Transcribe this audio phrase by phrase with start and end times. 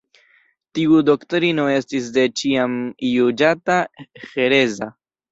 [0.77, 2.77] Tiu doktrino estis de ĉiam
[3.09, 3.77] juĝata
[4.31, 4.89] hereza.